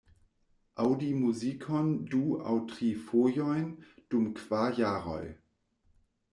Aŭdi 0.83 1.09
muzikon 1.17 1.91
du 2.15 2.23
aŭ 2.53 2.57
tri 2.73 2.89
fojojn 3.11 3.71
dum 4.15 4.29
kvar 4.43 4.83
jaroj! 4.83 5.23